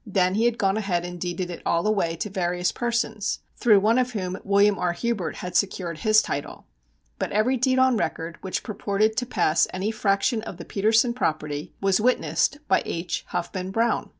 [0.03, 3.99] Then he had gone ahead and deeded it all away to various persons, through one
[3.99, 4.93] of whom William R.
[4.93, 6.65] Hubert had secured his title.
[7.19, 11.75] But every deed on record which purported to pass any fraction of the Petersen property
[11.81, 13.25] was witnessed by H.
[13.27, 14.09] Huffman Browne!